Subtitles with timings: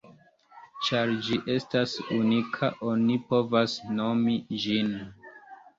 [0.87, 4.93] Ĉar ĝi estas unika, oni povas nomi ĝin.